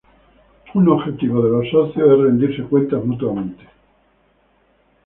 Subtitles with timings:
[0.73, 3.63] Un objetivo de los socios es rendirse cuentas mutuamente.